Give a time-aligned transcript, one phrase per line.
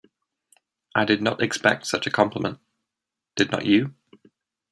[0.95, 2.57] I did not expect such a compliment.
[3.35, 3.93] Did not you?